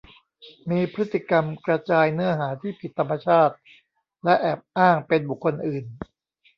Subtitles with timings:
[0.71, 3.55] มีพฤติกรรมกระจายเนื้อหาที่ผิดธรรมชาติ
[4.23, 5.85] และแอบอ้างเป็นบุคคลอื่น